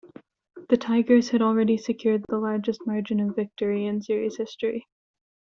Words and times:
The 0.69 0.77
Tigers 0.77 1.29
had 1.29 1.43
already 1.43 1.77
secured 1.77 2.25
the 2.27 2.39
largest 2.39 2.87
margin 2.87 3.19
of 3.19 3.35
victory 3.35 3.85
in 3.85 4.01
series 4.01 4.35
history. 4.37 4.87